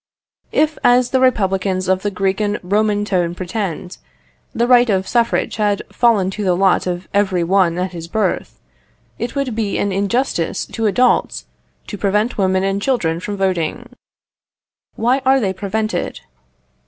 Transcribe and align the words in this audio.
If, 0.51 0.79
as 0.83 1.11
the 1.11 1.19
republicans 1.19 1.87
of 1.87 2.01
the 2.01 2.09
Greek 2.09 2.41
and 2.41 2.59
Roman 2.63 3.05
tone 3.05 3.35
pretend, 3.35 3.99
the 4.51 4.65
right 4.65 4.89
of 4.89 5.07
suffrage 5.07 5.57
had 5.57 5.83
fallen 5.91 6.31
to 6.31 6.43
the 6.43 6.55
lot 6.55 6.87
of 6.87 7.07
every 7.13 7.43
one 7.43 7.77
at 7.77 7.91
his 7.91 8.07
birth, 8.07 8.59
it 9.19 9.35
would 9.35 9.53
be 9.53 9.77
an 9.77 9.91
injustice 9.91 10.65
to 10.65 10.87
adults 10.87 11.45
to 11.85 11.99
prevent 11.99 12.35
women 12.35 12.63
and 12.63 12.81
children 12.81 13.19
from 13.19 13.37
voting. 13.37 13.89
Why 14.95 15.19
are 15.23 15.39
they 15.39 15.53
prevented? 15.53 16.21